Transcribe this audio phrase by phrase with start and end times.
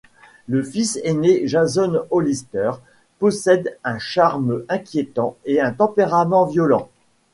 [0.47, 2.71] Le fils aîné, Jason Hollister,
[3.19, 6.89] possède un charme inquiétant et un tempérament violent.